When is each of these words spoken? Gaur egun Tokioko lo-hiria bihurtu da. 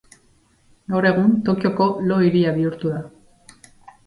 Gaur 0.93 1.07
egun 1.09 1.35
Tokioko 1.49 1.87
lo-hiria 2.13 2.55
bihurtu 2.57 2.97
da. 2.97 3.05